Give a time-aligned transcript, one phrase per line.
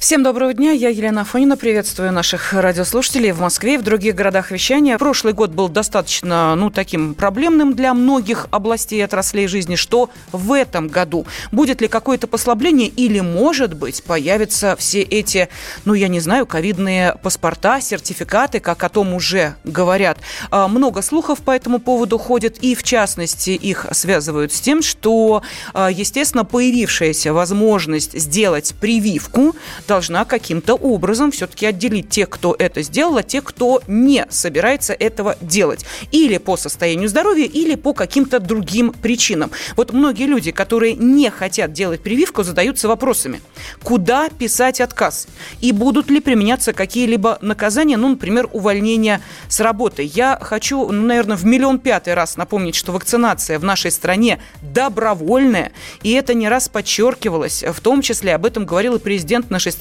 [0.00, 4.50] Всем доброго дня, я Елена Афонина, приветствую наших радиослушателей в Москве и в других городах
[4.50, 4.96] вещания.
[4.96, 9.76] Прошлый год был достаточно, ну, таким проблемным для многих областей и отраслей жизни.
[9.76, 11.26] Что в этом году?
[11.52, 15.50] Будет ли какое-то послабление или, может быть, появятся все эти,
[15.84, 20.16] ну, я не знаю, ковидные паспорта, сертификаты, как о том уже говорят.
[20.50, 25.42] А, много слухов по этому поводу ходит, и, в частности, их связывают с тем, что,
[25.74, 29.54] а, естественно, появившаяся возможность сделать прививку
[29.90, 35.36] должна каким-то образом все-таки отделить тех, кто это сделал, от тех, кто не собирается этого
[35.40, 35.84] делать.
[36.12, 39.50] Или по состоянию здоровья, или по каким-то другим причинам.
[39.74, 43.40] Вот многие люди, которые не хотят делать прививку, задаются вопросами.
[43.82, 45.26] Куда писать отказ?
[45.60, 50.08] И будут ли применяться какие-либо наказания, ну, например, увольнение с работы?
[50.14, 55.72] Я хочу, ну, наверное, в миллион пятый раз напомнить, что вакцинация в нашей стране добровольная,
[56.04, 59.79] и это не раз подчеркивалось, в том числе об этом говорил и президент нашей страны.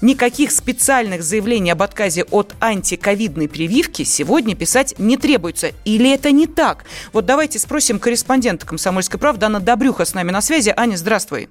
[0.00, 5.72] Никаких специальных заявлений об отказе от антиковидной прививки сегодня писать не требуется.
[5.84, 6.84] Или это не так?
[7.12, 10.72] Вот давайте спросим корреспондента «Комсомольской правды» Анна Добрюха с нами на связи.
[10.76, 11.48] Аня, здравствуй.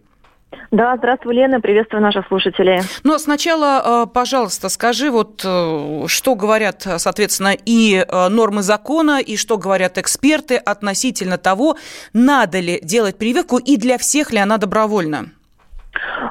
[0.71, 2.81] Да, здравствуй, Лена, приветствую наших слушателей.
[3.03, 9.19] Ну, а сначала, э, пожалуйста, скажи, вот э, что говорят, соответственно, и э, нормы закона,
[9.19, 11.77] и что говорят эксперты относительно того,
[12.13, 15.29] надо ли делать прививку и для всех ли она добровольна?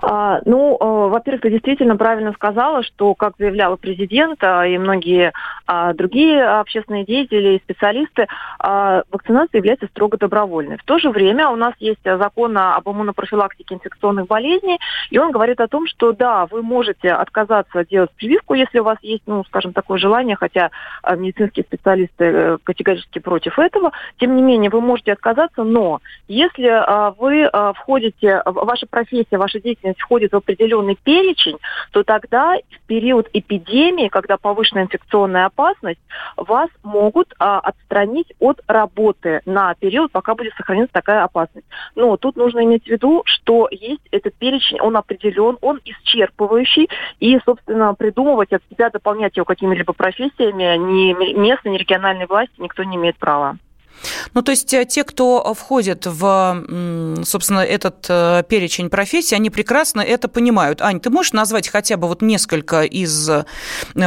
[0.03, 5.33] А, ну, а, во-первых, ты действительно правильно сказала, что, как заявлял президент и многие
[5.67, 8.27] а, другие общественные деятели и специалисты,
[8.59, 10.77] а, вакцинация является строго добровольной.
[10.79, 14.79] В то же время у нас есть закон об иммунопрофилактике инфекционных болезней,
[15.11, 18.99] и он говорит о том, что да, вы можете отказаться делать прививку, если у вас
[19.03, 20.71] есть, ну, скажем, такое желание, хотя
[21.17, 26.63] медицинские специалисты э, категорически против этого, тем не менее, вы можете отказаться, но если
[27.19, 31.59] вы входите, ваша профессия, ваша деятельность входит в определенный перечень,
[31.93, 36.01] то тогда в период эпидемии, когда повышенная инфекционная опасность,
[36.37, 41.67] вас могут а, отстранить от работы на период, пока будет сохраняться такая опасность.
[41.95, 46.89] Но тут нужно иметь в виду, что есть этот перечень, он определен, он исчерпывающий,
[47.21, 52.83] и, собственно, придумывать от себя, дополнять его какими-либо профессиями ни местной, ни региональной власти никто
[52.85, 53.57] не имеет права.
[54.35, 60.01] Ну, то есть э, те, кто входит в, собственно, этот э, перечень профессий, они прекрасно
[60.01, 60.81] это понимают.
[60.81, 63.45] Ань, ты можешь назвать хотя бы вот несколько из э,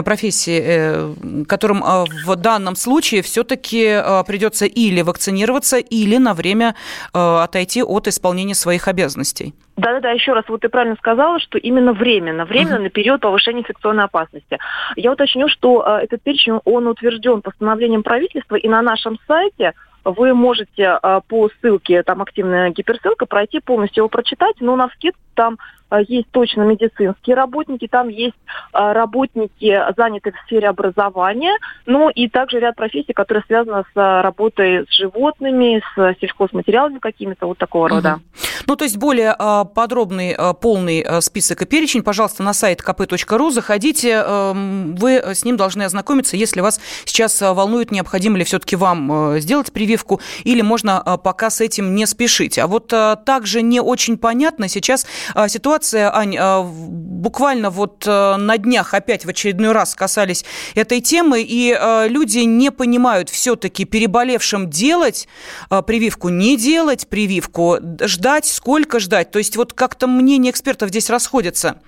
[0.04, 1.84] профессий, которым
[2.26, 6.76] в данном случае все-таки придется или вакцинироваться, или на время
[7.14, 9.54] отойти от исполнения своих обязанностей?
[9.78, 12.84] Да-да-да, еще раз, вот ты правильно сказала, что именно временно, временно uh-huh.
[12.84, 14.58] на период повышения инфекционной опасности.
[14.96, 19.74] Я уточню, что э, этот перечень, он утвержден постановлением правительства, и на нашем сайте
[20.06, 25.16] вы можете э, по ссылке, там активная гиперссылка, пройти полностью его прочитать, но на скид
[25.34, 25.58] там
[25.90, 28.38] э, есть точно медицинские работники, там есть
[28.74, 31.58] э, работники, занятые в сфере образования,
[31.88, 37.58] ну и также ряд профессий, которые связаны с работой с животными, с сельхозматериалами какими-то, вот
[37.58, 37.96] такого угу.
[37.96, 38.20] рода.
[38.66, 39.36] Ну, то есть более
[39.74, 45.84] подробный, полный список и перечень, пожалуйста, на сайт kp.ru заходите, эм, вы с ним должны
[45.84, 51.62] ознакомиться, если вас сейчас волнует, необходимо ли все-таки вам сделать прививку, или можно пока с
[51.62, 52.58] этим не спешить.
[52.58, 52.88] А вот
[53.26, 55.06] также не очень понятно сейчас
[55.48, 61.42] ситуация Ань, а, буквально вот э, на днях опять в очередной раз касались этой темы,
[61.42, 65.28] и э, люди не понимают все-таки переболевшим делать
[65.70, 69.32] э, прививку, не делать прививку, ждать, сколько ждать.
[69.32, 71.82] То есть вот как-то мнения экспертов здесь расходятся.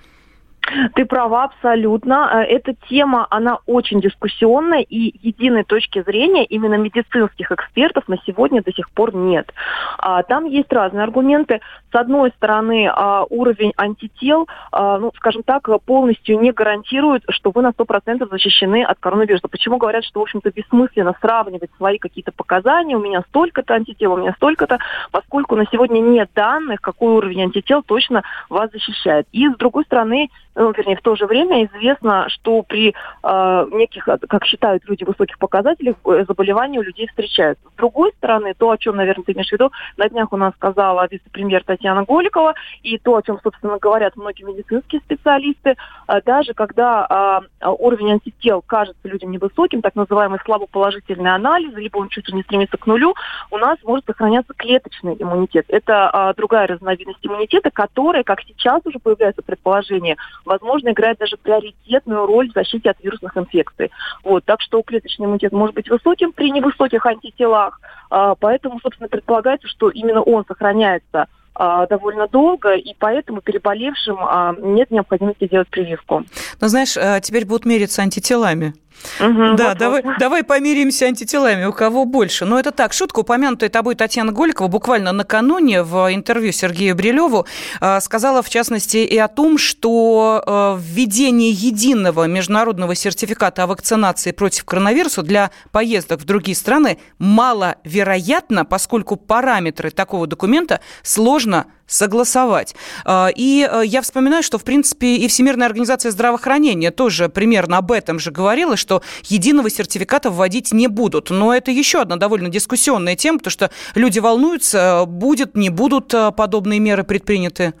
[0.94, 2.30] Ты права абсолютно.
[2.32, 8.62] Э, эта тема, она очень дискуссионная, и единой точки зрения именно медицинских экспертов на сегодня
[8.62, 9.52] до сих пор нет.
[9.98, 11.60] А, там есть разные аргументы.
[11.90, 17.62] С одной стороны, а, уровень антител, а, ну, скажем так, полностью не гарантирует, что вы
[17.62, 19.48] на 100% защищены от коронавируса.
[19.48, 24.16] Почему говорят, что, в общем-то, бессмысленно сравнивать свои какие-то показания, у меня столько-то антител, у
[24.16, 24.78] меня столько-то,
[25.10, 29.26] поскольку на сегодня нет данных, какой уровень антител точно вас защищает.
[29.32, 34.04] И, с другой стороны, ну, вернее, в то же время известно, что при э, неких,
[34.04, 37.64] как считают люди, высоких показателях э, заболевания у людей встречаются.
[37.68, 40.52] С другой стороны, то, о чем, наверное, ты имеешь в виду, на днях у нас
[40.54, 45.76] сказала вице-премьер Татьяна Голикова, и то, о чем, собственно, говорят многие медицинские специалисты,
[46.08, 52.08] э, даже когда э, уровень антител кажется людям невысоким, так называемый слабоположительный анализ, либо он
[52.08, 53.14] чуть ли не стремится к нулю,
[53.52, 55.66] у нас может сохраняться клеточный иммунитет.
[55.68, 60.16] Это э, другая разновидность иммунитета, которая, как сейчас уже появляется предположение,
[60.48, 63.90] возможно, играет даже приоритетную роль в защите от вирусных инфекций.
[64.24, 67.80] Вот, так что клеточный иммунитет может быть высоким при невысоких антителах,
[68.10, 74.54] а, поэтому, собственно, предполагается, что именно он сохраняется а, довольно долго, и поэтому переболевшим а,
[74.58, 76.24] нет необходимости делать прививку.
[76.60, 78.74] Но знаешь, теперь будут мериться антителами.
[79.20, 80.18] Угу, да, вот, давай, вот.
[80.18, 82.44] давай помиримся антителами, у кого больше.
[82.44, 87.46] Но это так, шутка, упомянутая тобой Татьяна Голикова буквально накануне в интервью Сергею Брилеву
[87.80, 94.32] э, сказала, в частности, и о том, что э, введение единого международного сертификата о вакцинации
[94.32, 102.76] против коронавируса для поездок в другие страны маловероятно, поскольку параметры такого документа сложно согласовать.
[103.04, 107.90] А, и э, я вспоминаю, что, в принципе, и Всемирная организация здравоохранения тоже примерно об
[107.90, 111.30] этом же говорила, что единого сертификата вводить не будут.
[111.30, 116.30] Но это еще одна довольно дискуссионная тема, потому что люди волнуются, будет, не будут э,
[116.30, 117.74] подобные меры предприняты.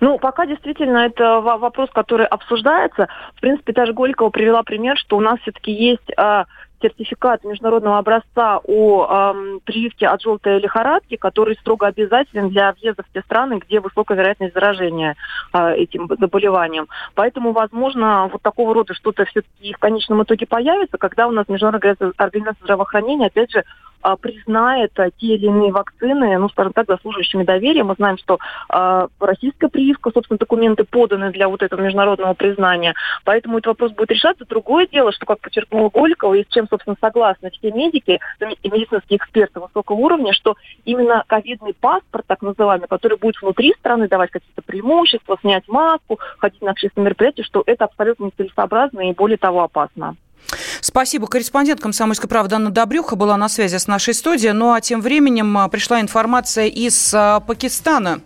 [0.00, 3.08] Ну, пока действительно это вопрос, который обсуждается.
[3.36, 6.44] В принципе, даже Голикова привела пример, что у нас все-таки есть а,
[6.82, 13.12] сертификат международного образца о э, прививке от желтой лихорадки, который строго обязателен для въезда в
[13.12, 15.16] те страны, где высокая вероятность заражения
[15.52, 16.88] э, этим заболеванием.
[17.14, 21.96] Поэтому, возможно, вот такого рода что-то все-таки в конечном итоге появится, когда у нас Международная
[22.16, 23.64] организация здравоохранения, опять же,
[24.20, 27.84] признает а, те или иные вакцины, ну, скажем так, заслуживающими доверия.
[27.84, 28.38] Мы знаем, что
[28.72, 32.94] э, российская прививка, собственно, документы поданы для вот этого международного признания.
[33.24, 34.44] Поэтому этот вопрос будет решаться.
[34.46, 38.20] Другое дело, что, как подчеркнула Голикова, и с чем, собственно, согласны все медики
[38.62, 44.08] и медицинские эксперты высокого уровня, что именно ковидный паспорт, так называемый, который будет внутри страны
[44.08, 49.38] давать какие-то преимущества, снять маску, ходить на общественные мероприятия, что это абсолютно нецелесообразно и, более
[49.38, 50.16] того, опасно.
[50.80, 51.26] Спасибо.
[51.26, 54.52] Корреспондент «Комсомольской правды» Анна Добрюха была на связи с нашей студией.
[54.52, 58.20] Ну а тем временем а, пришла информация из а, Пакистана.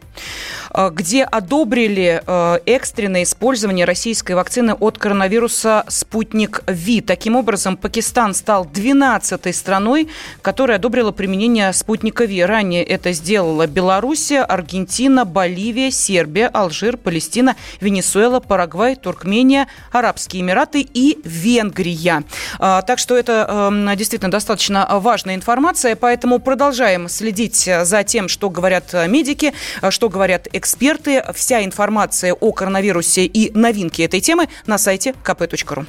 [0.75, 2.23] Э, где одобрили
[2.67, 7.01] экстренное использование российской вакцины от коронавируса «Спутник Ви».
[7.01, 10.09] Таким образом, Пакистан стал 12-й страной,
[10.43, 12.43] которая одобрила применение «Спутника Ви».
[12.43, 21.19] Ранее это сделала Белоруссия, Аргентина, Боливия, Сербия, Алжир, Палестина, Венесуэла, Парагвай, Туркмения, Арабские Эмираты и
[21.25, 22.25] Венгрия.
[22.59, 28.51] Э, так что это эм, действительно достаточно важная информация, поэтому продолжаем следить за тем, что
[28.51, 29.53] говорят медики,
[29.91, 31.23] что говорят эксперты.
[31.35, 35.87] Вся информация о коронавирусе и новинки этой темы на сайте kp.ru.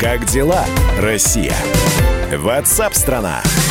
[0.00, 0.64] Как дела,
[0.98, 1.54] Россия?
[2.32, 3.42] Ватсап-страна!
[3.42, 3.61] страна